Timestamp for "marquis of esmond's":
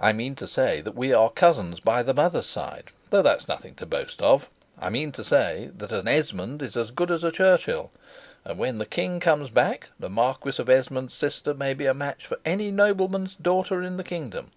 10.10-11.14